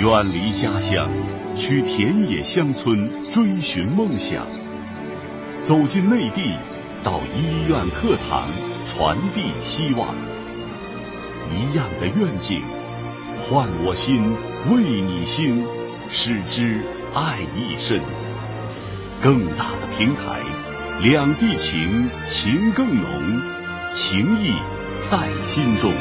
[0.00, 1.10] 远离家乡，
[1.54, 4.46] 去田野乡村追寻梦想；
[5.62, 6.56] 走进内地，
[7.02, 8.48] 到医院课堂
[8.86, 10.14] 传递希望。
[11.52, 12.62] 一样的愿景，
[13.42, 14.34] 换我心，
[14.70, 15.66] 为你心，
[16.10, 16.82] 使之
[17.14, 18.00] 爱一生。
[19.20, 20.40] 更大的平台，
[21.02, 23.42] 两地情，情更浓，
[23.92, 24.54] 情谊
[25.04, 25.92] 在心中。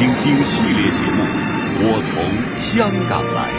[0.00, 1.22] 请听系列节目
[1.84, 3.52] 《我从香港来》。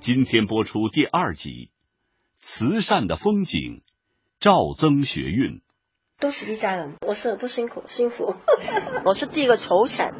[0.00, 1.50] 今天播出第二集
[2.38, 3.60] 《慈善的风景》，
[4.40, 5.60] 赵增学运。
[6.18, 8.36] 都是一家人，我是不辛苦，辛苦。
[9.04, 10.14] 我是第一个筹钱，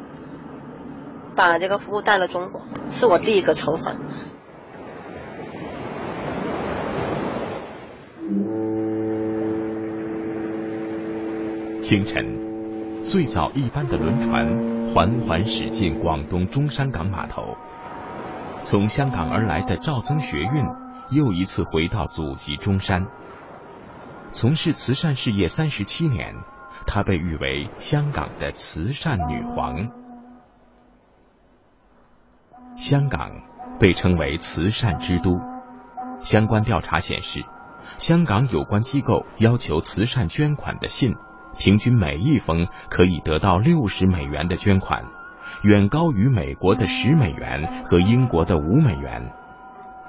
[1.35, 3.99] 把这个服务带了中国，是我第一个筹款。
[11.87, 14.45] 清晨，最早一班的轮船
[14.93, 17.55] 缓缓驶进广东中山港码头。
[18.63, 20.65] 从香港而来的赵增学运
[21.11, 23.07] 又一次回到祖籍中山，
[24.33, 26.35] 从事慈善事业三十七年，
[26.85, 29.89] 她被誉为香港的慈善女皇。
[32.75, 33.31] 香港
[33.79, 35.39] 被称为慈善之都，
[36.19, 37.45] 相关调查显示，
[37.97, 41.15] 香港有关机构要求慈善捐款的信。
[41.57, 45.05] 平均每一封可以得到六十美元的捐款，
[45.63, 49.33] 远高于美国的十美元和英国的五美元。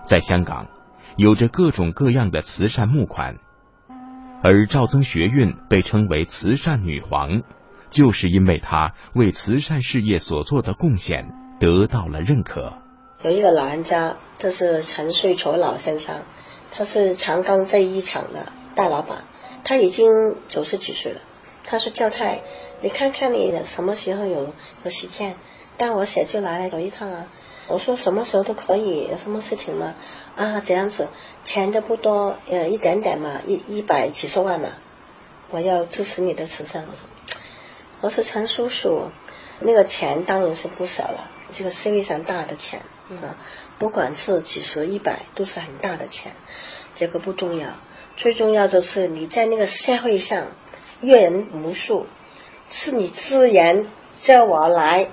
[0.05, 0.69] 在香港，
[1.17, 3.37] 有着各种各样的慈善募款，
[4.43, 7.43] 而赵增学运被称为慈善女皇，
[7.91, 12.75] 就是因为她为慈善事业所做的贡献得到了认可。
[13.23, 16.21] 有一个老人家，就是陈穗愁老先生，
[16.71, 19.25] 他是长江这一厂的大老板，
[19.65, 20.07] 他已经
[20.49, 21.21] 九十几岁了。
[21.71, 22.41] 他说：“教太，
[22.81, 25.37] 你看看你什么时候有有时间，
[25.77, 27.27] 带我写就来走一趟啊。”
[27.69, 29.95] 我说：“什么时候都可以，有什么事情吗？”
[30.35, 31.09] 啊，这样子，
[31.45, 34.71] 钱都不多，呃，一点点嘛，一一百几十万嘛。
[35.51, 36.87] 我要支持你的慈善。
[36.89, 37.05] 我说
[38.01, 39.11] ：“我说陈叔叔，
[39.61, 42.81] 那个钱当然是不少了，这个社会上大的钱
[43.11, 43.37] 啊，
[43.79, 46.33] 不管是几十、一百，都是很大的钱，
[46.95, 47.69] 这个不重要，
[48.17, 50.47] 最重要的是你在那个社会上。”
[51.01, 52.07] 阅人无数，
[52.69, 53.87] 是你自言
[54.19, 55.09] 叫我来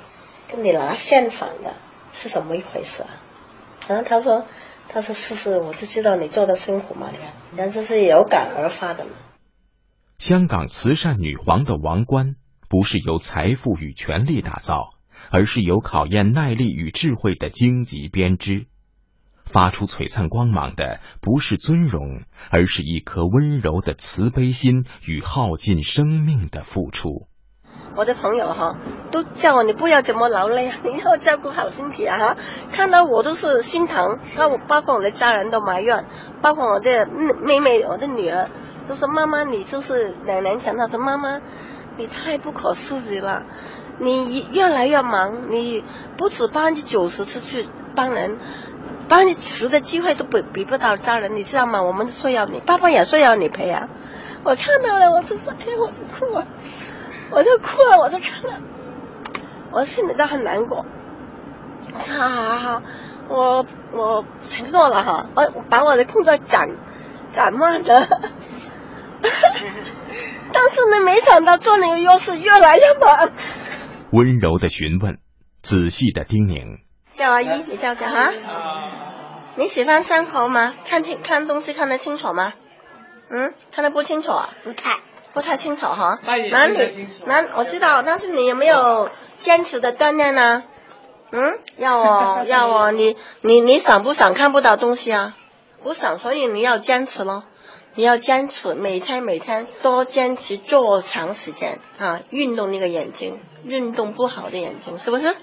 [0.49, 1.75] 跟你拿现房的，
[2.11, 3.09] 是什么一回事啊？
[3.87, 4.45] 然后他说
[4.89, 9.11] ：“他说是是，我就知道你做的辛苦嘛，你看，但是是有感而发的嘛。”
[10.17, 12.35] 香港慈善女皇的王冠，
[12.67, 14.91] 不是由财富与权力打造，
[15.29, 18.65] 而是由考验耐力与智慧的荆棘编织。
[19.45, 27.27] 发出璀璨光芒的不是尊荣，而是一颗温柔的慈悲心与耗尽生命的付出。
[27.97, 28.75] 我的朋友哈，
[29.11, 32.37] 都叫我你不要这么劳累啊， 你要照顾好身体啊哈。
[32.73, 36.05] 看到我都是心疼，那我包括我的家人都埋怨，
[36.41, 37.07] 包括我的
[37.41, 38.49] 妹妹、我的女儿
[38.89, 41.39] 都说：“妈妈，你就是两年前，她说妈妈，
[41.97, 43.45] 你太不可思议了，
[43.99, 45.81] 你越来越忙，你
[46.17, 48.37] 不止百分之九十是去帮人。”
[49.07, 51.83] 把你辞的机会都比比不到家人，你知道吗？
[51.83, 53.87] 我们说要你，爸爸也说要你陪啊！
[54.43, 56.45] 我看到了，我就是哎，我就哭啊，
[57.31, 58.61] 我就哭了，我就看了，
[59.71, 60.85] 我心里都很难过。
[61.93, 62.81] 好好好，
[63.29, 66.69] 我我承诺了哈，我把我的工作展
[67.31, 68.07] 展慢的，
[69.21, 73.29] 但是呢，没想到做那个药是越来越忙。
[74.11, 75.19] 温柔的询问，
[75.61, 76.84] 仔细的叮咛。
[77.15, 78.33] 叫阿姨，你叫叫哈。
[79.55, 80.73] 你喜欢伤口吗？
[80.85, 82.53] 看清看东西看得清楚吗？
[83.29, 84.49] 嗯，看得不清楚啊？
[84.63, 84.97] 不太，
[85.33, 86.19] 不太清楚哈。
[86.25, 86.49] 那你
[87.25, 90.63] 那我知道，但是你有没有坚持的锻炼呢？
[91.31, 95.37] 嗯，要哦 要哦你你你想不想看不到东西啊？
[95.83, 97.45] 不想，所以你要坚持咯。
[97.97, 105.33] 你要坚持，每天每天多坚持做长时间啊，运动那个眼睛，运动不好的眼睛是不是？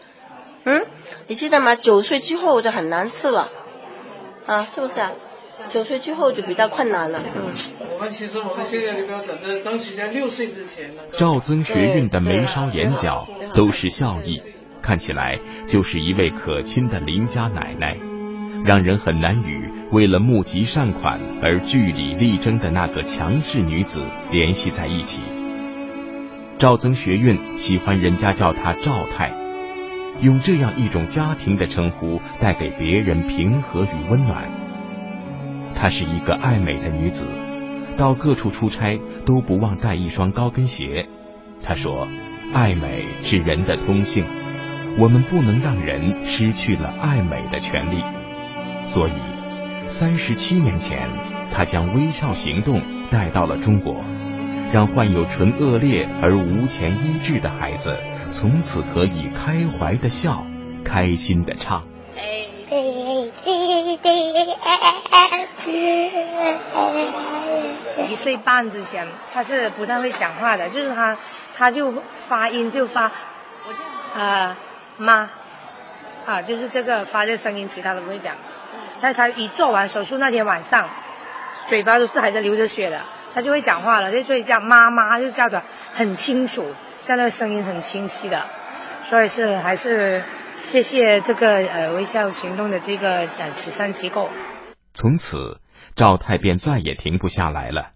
[0.64, 0.86] 嗯，
[1.26, 1.74] 你记得吗？
[1.74, 3.50] 九岁之后就很难吃了，
[4.46, 5.12] 啊，是不是啊？
[5.70, 7.20] 九岁之后就比较困难了。
[7.34, 7.46] 嗯，
[7.94, 11.02] 我们其实我们现在的标准在争取在六岁之前呢。
[11.12, 14.40] 赵增学运的眉梢眼角都是笑意，
[14.82, 17.96] 看起来就是一位可亲的邻家奶奶，
[18.64, 25.20] 让人很难与为了募集善款而据理力争的那个强势女子联系在一起。
[26.58, 29.41] 赵增学运喜欢人家叫她赵太。
[30.22, 34.44] 用这样一种家庭的称呼，带给别人平和与温暖。
[35.74, 37.26] 她是一个爱美的女子，
[37.96, 41.08] 到各处出差都不忘带一双高跟鞋。
[41.64, 42.06] 她说
[42.54, 44.24] ：“爱美是人的通性，
[45.00, 48.00] 我们不能让人失去了爱美的权利。”
[48.86, 49.12] 所以，
[49.86, 51.08] 三十七年前，
[51.52, 52.80] 她将微笑行动
[53.10, 54.04] 带到了中国，
[54.72, 57.98] 让患有唇腭裂而无钱医治的孩子
[58.32, 60.44] 从此可以开怀的笑，
[60.84, 61.84] 开心的唱。
[68.08, 71.16] 一岁半之前，他是不太会讲话的，就是他，
[71.56, 71.92] 他就
[72.26, 73.12] 发音就发，
[74.14, 74.56] 啊
[74.96, 75.28] 妈，
[76.24, 78.34] 啊就是这个发这声音，其他都不会讲。
[79.00, 80.88] 但他一做完手术那天晚上，
[81.68, 85.62] 嘴巴都是还在流着血的，他就会讲话了，就所以叫妈妈，就叫的
[85.94, 88.46] 很清楚，现在声音很清晰的，
[89.04, 90.22] 所以是还是。
[90.64, 94.30] 谢谢这个呃微笑行动的这个呃慈善机构。
[94.94, 95.60] 从此，
[95.96, 97.90] 赵太便再也停不下来了。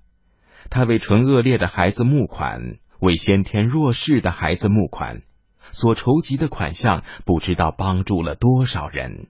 [0.68, 5.22] 他为唇腭裂的孩子募款，为先天弱势的孩子募款，
[5.60, 9.28] 所筹集的款项不知道帮助了多少人。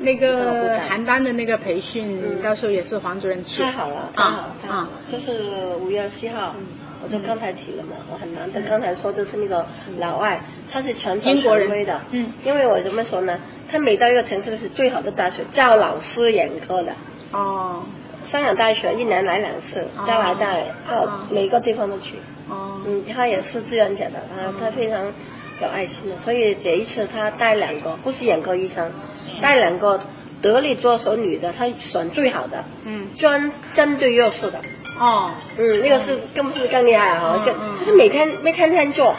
[0.00, 3.62] 那个邯郸的那个培训，到时候也是黄主任去。
[3.62, 6.54] 太好了，啊啊，这是五月七号。
[7.02, 8.60] 我就刚才提了嘛，我很难得。
[8.60, 9.64] 刚才说就是那个
[9.98, 11.98] 老外，他是全球权威的。
[12.10, 12.30] 嗯。
[12.44, 13.40] 因为我怎么说呢？
[13.70, 16.92] 他每到一个城市是最好的大学，教老师眼科的。
[17.32, 17.84] 哦。
[18.22, 20.52] 香港大学一年来两次，加拿大、
[20.88, 22.16] 澳每个地方都去。
[22.50, 22.82] 哦。
[22.84, 25.14] 嗯，他也是志愿者的，他他非常
[25.60, 28.92] 有爱心的，所以这一次他带两个，不是眼科医生，
[29.40, 30.00] 带两个
[30.40, 32.64] 得力助手女的，他选最好的。
[32.86, 33.08] 嗯。
[33.16, 34.60] 专针对弱势的。
[34.98, 39.14] 哦，嗯，那个是更是更厉害哈，就他是每天每天天做，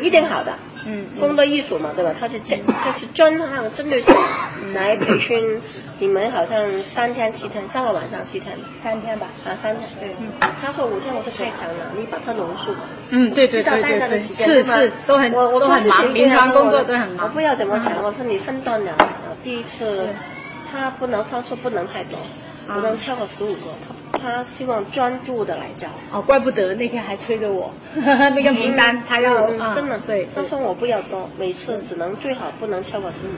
[0.00, 2.14] 一定好的，嗯，工作艺术嘛，对吧？
[2.18, 4.14] 他是针就是专项针对性
[4.74, 5.60] 来培训
[5.98, 10.16] 你们，好像三天七天，三个晚上七天，三天吧，啊三天，对，
[10.60, 12.74] 他说五天我是太长了，你把它浓缩，
[13.10, 18.92] 嗯，对对对对对，是是都很我我都很忙，平常工作都很忙，我不要怎么想，我说你分段的，
[19.42, 20.08] 第一次
[20.70, 22.18] 他不能，他说不能太多。
[22.66, 23.74] 不能超过十五个，
[24.24, 25.88] 他他希望专注的来教。
[26.10, 33.30] 哦，怪不得那天还催着我， 那个名单他要真的对，他说我不要多，每次只能最好不能超过十五。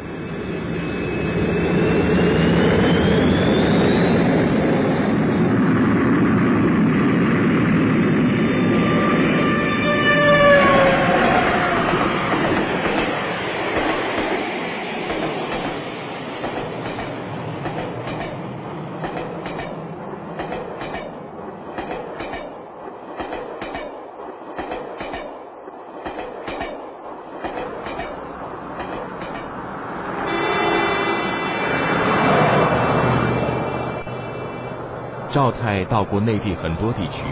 [35.37, 37.27] 赵泰到过内地很多地区，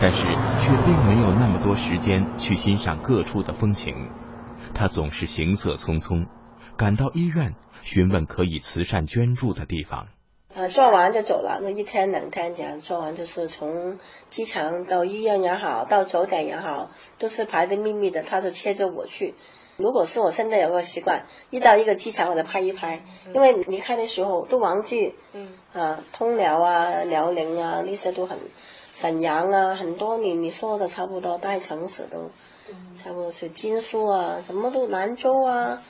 [0.00, 0.24] 但是
[0.60, 4.10] 却并没有那么多时间去欣赏各处的风情。
[4.76, 6.28] 他总是行色匆匆，
[6.76, 10.06] 赶到医院询问可以慈善捐助的地方。
[10.56, 13.98] 啊，做完就走了，那一天两天这样做完，就是从
[14.30, 19.34] 机场到医院也好，到酒店也好，都是排的密密的，他就牵着我去。
[19.76, 28.38] 如果是我现在有个习惯，一到一个机场我就拍一拍，因为离开的时候都忘记，嗯，啊，通辽啊、辽宁啊那些都很，
[28.92, 32.30] 沈阳啊很多你你说的差不多，大城市都，
[32.94, 35.82] 差不多是金苏啊，什么都兰州啊，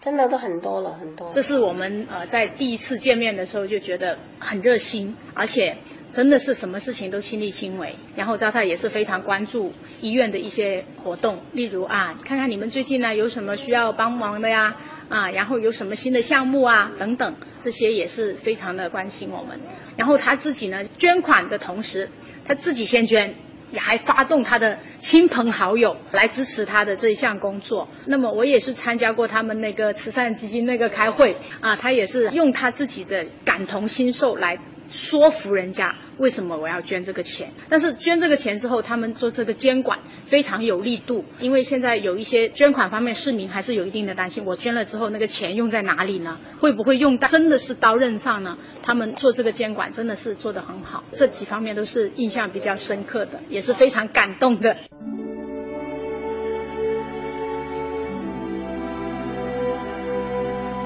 [0.00, 1.30] 真的都很多了很多。
[1.32, 5.76] 这是我们呃在第一次见面的时候就觉得很热心，而且。
[6.12, 14.76] 真的是什么事情都亲力亲为，然后赵太也是非常关注医院的一些活动，例如啊，看看你们最近呢有什么需要帮忙的呀，
[15.08, 19.60] 啊，然后有什么新的项目啊等等，这些也是非常的关心我们。
[19.96, 22.08] 然后他自己呢捐款的同时，
[22.44, 23.34] 他自己先捐，
[23.70, 27.88] 也还发动他的亲朋好友来支持他的这一项工作。
[28.06, 34.58] 那么我也是参加过他们那个慈善基金那个开会啊，他也是用他自己的感同身受来。
[34.90, 37.52] 说服人家为什么我要捐这个钱？
[37.68, 46.38] 但是捐这个钱之后，他们做这个监管非常有力度，因为现在有一些捐款方面市民还是有一定的担心，我捐了之后那个钱用在哪里呢？
[46.60, 48.58] 会不会用到真的是刀刃上呢？
[48.82, 54.76] 他们做这个监管真的是做得很好，这几方面都是印象比较深刻的，也是非常感动的。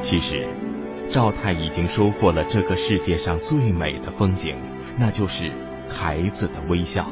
[0.02, 0.69] 其实。
[1.10, 4.56] 赵太已经收获了这个世界上最美的风景，
[4.96, 5.52] 那就是
[5.88, 7.04] 孩子的微笑。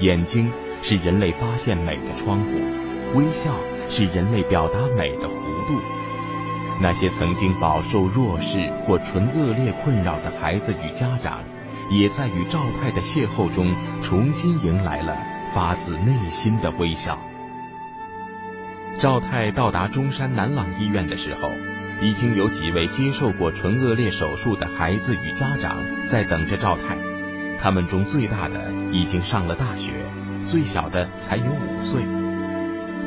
[0.00, 3.54] 眼睛是人类发现美的窗户，微笑
[3.90, 5.78] 是人类表达美的弧度。
[6.80, 11.44] 那些曾经饱受弱势或纯恶劣困扰的孩子与家长，
[11.90, 15.18] 也在与赵太的邂逅中重新迎来了
[15.54, 17.18] 发自内心的微笑。
[18.96, 21.50] 赵太到达中山南朗医院的时候，
[22.00, 26.96] 已经有几位接受过唇腭裂手术的孩子与家长在等着赵太。
[27.62, 29.92] 他们中最大的已经上了大学，
[30.44, 32.02] 最小的才有五岁。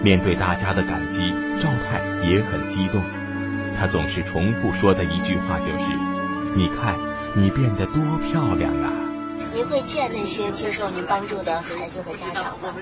[0.04, 1.22] 面对大家的感激，
[1.58, 3.04] 赵太也很激动。
[3.76, 5.94] 他总是重复说的一句话就是
[6.56, 6.96] ：“你看，
[7.36, 8.94] 你变得多漂亮啊！”
[9.54, 12.76] 您会见那些接受您帮助的孩子和家长吗？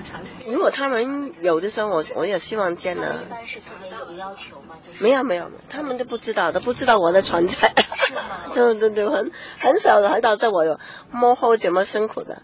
[0.46, 3.24] 如果他们有的时候，我我也希望见呢。
[3.26, 4.76] 一般是特别有要求吗？
[4.80, 7.74] 就是没有没有，他们都不知道都，不知道我的存在。
[7.94, 8.20] 是吗？
[8.54, 10.78] 对对对，很很少的，很少在我有
[11.10, 12.42] 幕后这么辛苦的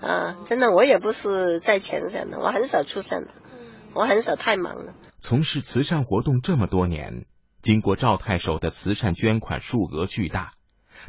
[0.00, 0.36] 啊！
[0.44, 3.28] 真的，我也不是在前线的，我很少出现的，
[3.94, 4.94] 我很少太忙了。
[5.20, 7.26] 从事慈善活动这么多年，
[7.62, 10.52] 经过赵太守的慈善捐款数额巨大，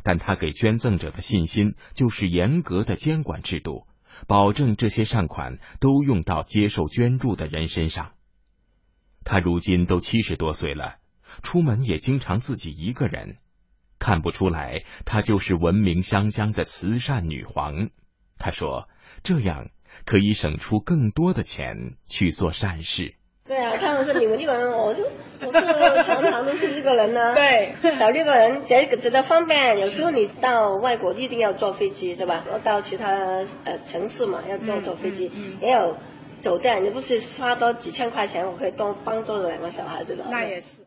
[0.03, 3.88] 但他给捐赠者的信心就是严格的监管制度，
[4.27, 8.13] 保证这些善款都用到接受捐助的人身上。
[9.24, 10.98] 他如今都七十多岁了，
[11.43, 13.38] 出门也经常自己一个人。
[14.00, 17.91] 看不出来，她就是闻名湘江的慈善女皇。
[18.39, 18.89] 他说
[19.21, 19.69] ：“这样
[20.05, 23.15] 可以省出更多的钱去做善事。
[24.05, 25.05] 对啊，他们说你们这个人，我是
[25.39, 29.79] 我是常常都是一个人呢、 对，少六个人，这个觉得方便。
[29.79, 32.43] 有时候你到外国一定要坐飞机，是吧？
[32.63, 33.10] 到其他
[33.63, 35.31] 呃城市嘛，要坐坐飞机，
[35.62, 35.98] 也有
[36.41, 40.25] 酒店，你不是花多几千块钱，我可以多帮多两个小孩子的。
[40.29, 40.84] 那也是。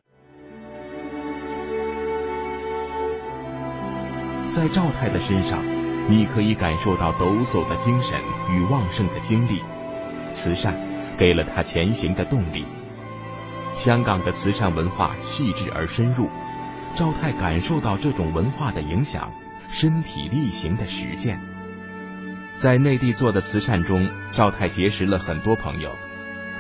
[4.49, 5.65] 在赵太的身上，
[6.09, 9.63] 你可以感受到抖擞的精神与旺盛的精力。
[10.31, 10.75] 慈善
[11.19, 12.65] 给了他前行的动力。
[13.77, 16.29] 香港的慈善文化细致而深入，
[16.95, 19.33] 赵太感受到这种文化的影响，
[19.69, 21.41] 身体力行的实践。
[22.55, 25.97] 在内地做的慈善中，赵太结识了很多朋友。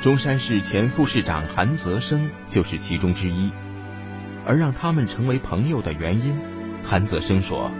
[0.00, 3.52] 中山市前副市长韩泽生就是其中之一。
[4.44, 6.38] 而让他们成为朋友的原因，
[6.82, 7.70] 韩泽生说，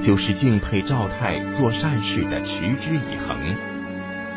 [0.00, 3.56] 就是敬佩赵太做善事的持之以恒。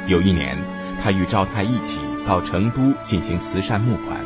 [0.07, 0.57] 有一年，
[1.01, 4.19] 他与赵太一起到成都进行慈善募款。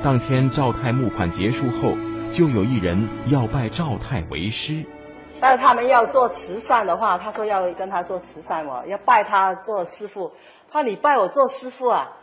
[0.00, 1.96] 当天赵太募款结束后，
[2.30, 4.86] 就有一人要拜赵太为师。
[5.40, 10.32] 但是他们要做慈善的话，他说要跟他做慈善哦，要拜他做师傅。
[10.70, 12.16] 他说你拜我做师傅啊，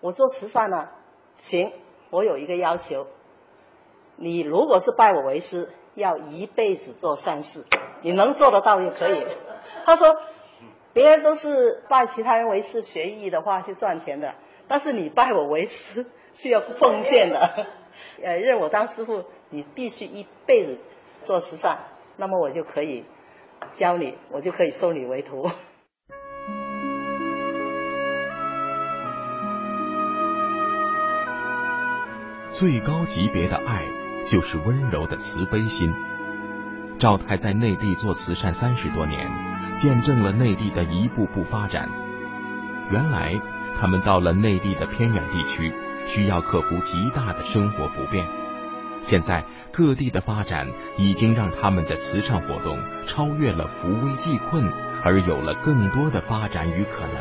[0.00, 0.88] 我做慈善呢、
[1.36, 1.70] 行，
[2.08, 3.06] 我有一个要求，
[4.16, 7.66] 你如果是拜我为师，要一辈子做善事，
[8.00, 9.26] 你能做得到就可以。
[9.84, 10.16] 他说，
[10.94, 14.34] 别人都是拜其他人为师学艺的话去赚钱的，
[14.66, 16.06] 但是你拜我为师
[16.38, 17.66] 是要奉献的，
[18.22, 20.78] 呃，认我当师傅，你必须一辈子
[21.24, 21.78] 做慈善，
[22.16, 23.04] 那么我就可以
[23.76, 25.50] 教你，我就可以收你为徒。
[32.50, 33.84] 最高级别的爱
[34.26, 35.92] 就是温柔的慈悲心。
[36.98, 39.30] 赵太在内地做慈善三十多年，
[39.78, 41.90] 见证了内地的一步步发展。
[42.90, 43.38] 原来
[43.78, 45.70] 他们到了内地的偏远地区，
[46.06, 48.26] 需要克服极大的生活不便。
[49.02, 54.72] 现在各地的发展已经让他们的慈善活动超越了扶危济困，
[55.04, 57.16] 而有了更多的发展与可能。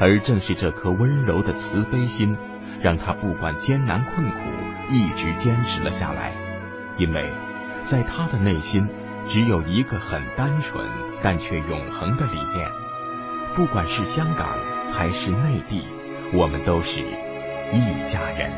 [0.00, 2.36] 而正是这颗温柔的慈悲心，
[2.82, 4.40] 让他不管艰难困苦，
[4.90, 6.32] 一直坚持了下来。
[6.98, 7.30] 因为
[7.82, 8.88] 在他的内心，
[9.26, 10.84] 只有一个很单纯
[11.22, 12.68] 但却永恒的理念：
[13.54, 14.58] 不管是香港
[14.90, 15.84] 还是内地，
[16.32, 17.04] 我们都是
[17.72, 18.50] 一家人。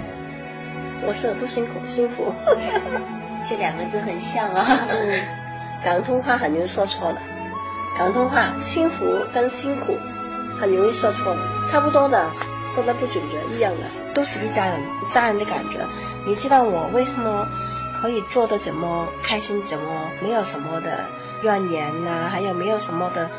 [1.06, 2.32] 我是不辛苦，幸福。
[3.48, 4.66] 这两个字很像啊。
[4.88, 5.20] 嗯，
[5.82, 7.18] 广东话很容易说错的。
[7.96, 9.96] 广东话幸福跟辛苦
[10.60, 12.30] 很容易说错的，差不多的，
[12.74, 15.80] 说的不准确，一样的，都是一家人，家人的感觉。
[16.26, 17.48] 你知道我为什么
[18.00, 21.06] 可以做的这么开心，怎么没有什么的
[21.42, 23.30] 怨言呐、还有没有什么的，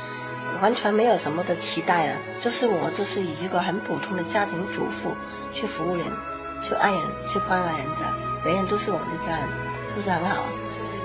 [0.62, 2.18] 完全没有什么的期待啊？
[2.40, 5.16] 就是我就是以一个很普通的家庭主妇
[5.52, 6.06] 去服务人。
[6.62, 8.08] 去爱人，去关爱人家，
[8.44, 9.48] 别人都是我们的家人，
[9.88, 10.44] 是不是很好？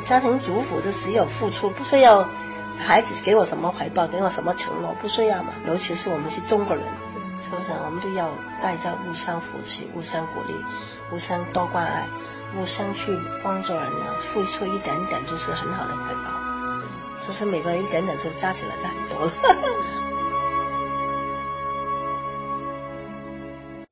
[0.05, 2.29] 家庭主妇就只有付出，不需要
[2.77, 5.53] 孩子给我什么回报，给我什么承诺，不需要嘛。
[5.65, 6.85] 尤其是我们是中国人，
[7.41, 7.71] 是不是？
[7.85, 8.31] 我们都要
[8.61, 10.57] 大家互相扶持、互相鼓励、
[11.09, 12.09] 互相多关爱、
[12.57, 16.44] 互相去帮助人啊，付出一点点就是很好的回报。
[17.21, 20.04] 只是每个人一点点就加起来就很多了。